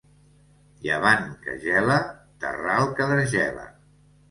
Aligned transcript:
Llevant 0.85 1.27
que 1.43 1.55
gela, 1.67 1.99
terral 2.47 2.91
que 3.01 3.09
desgela. 3.15 3.71